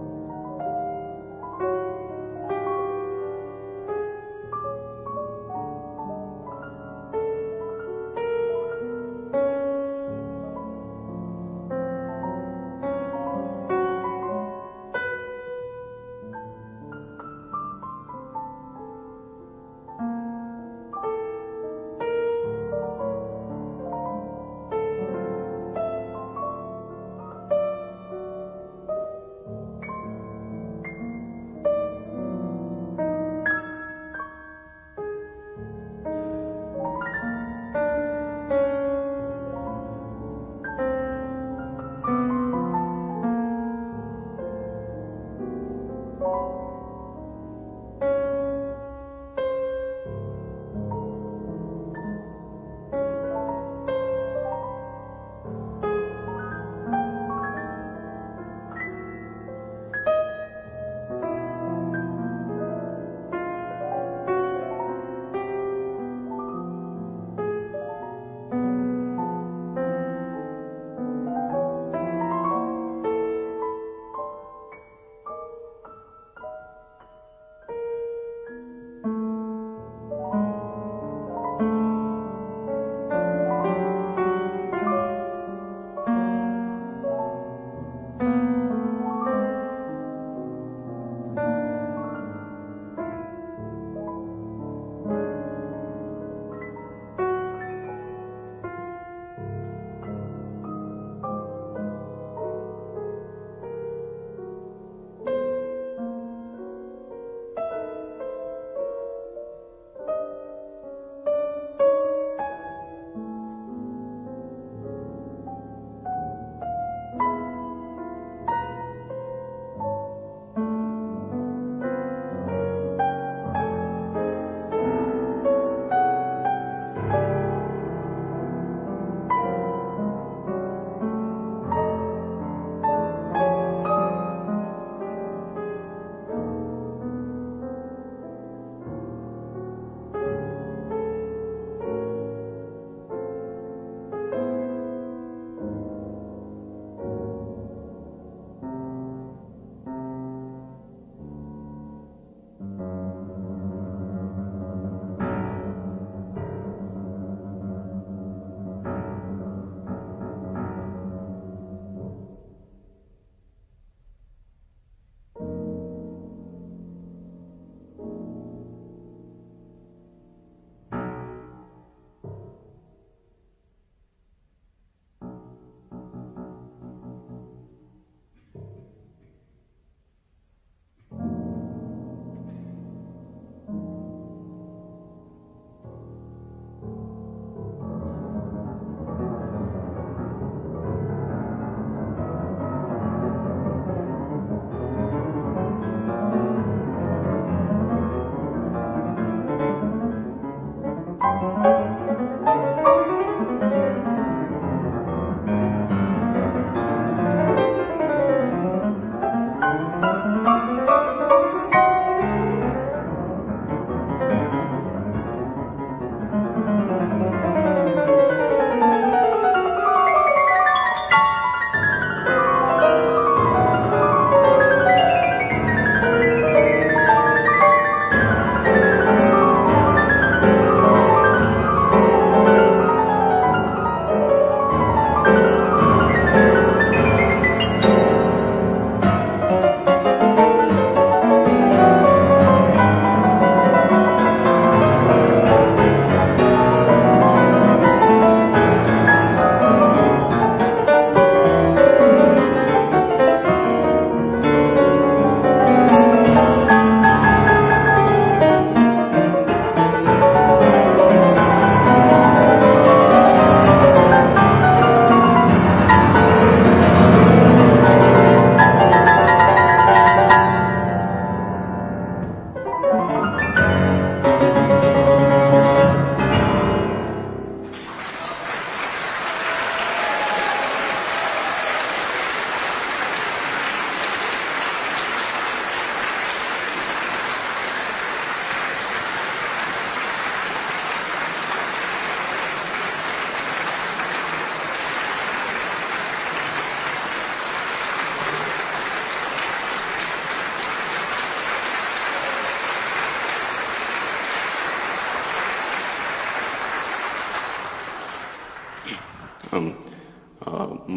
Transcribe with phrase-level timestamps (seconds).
[0.00, 0.43] うん。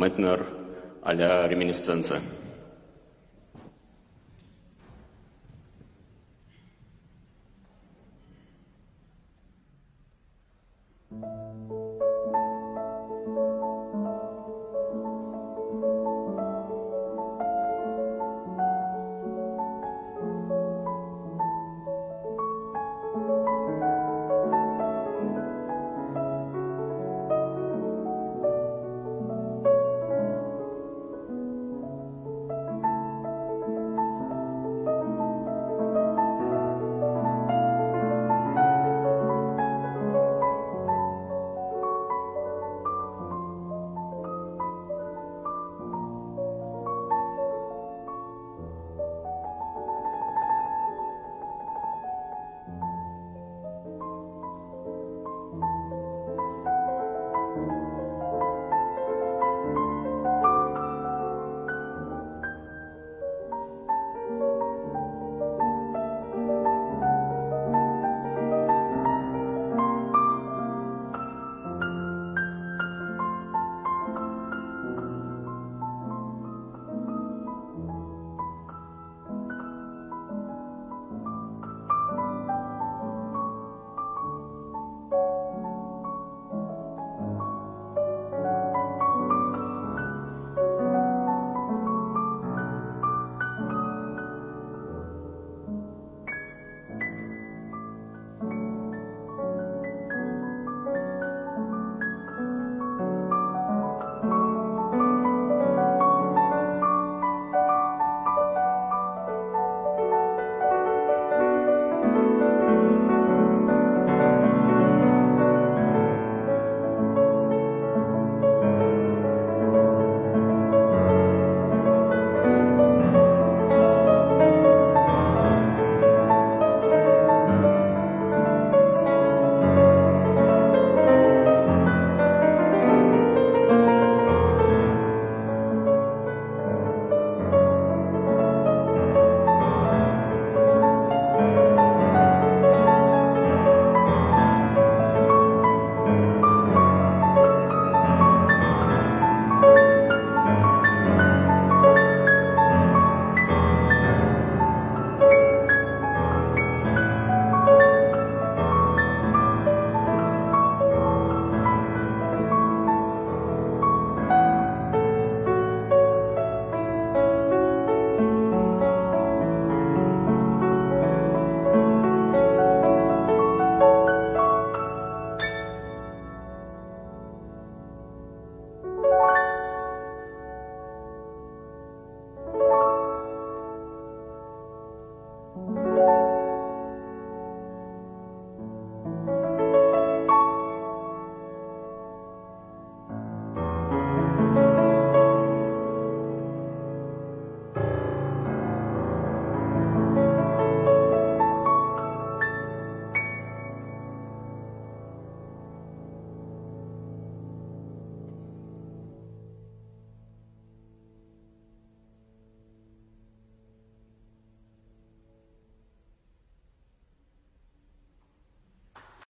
[0.08, 0.46] Метнер
[1.04, 2.22] а-ля реминисценция.